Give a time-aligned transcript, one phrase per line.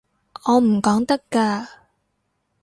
[0.45, 1.67] 我唔講得㗎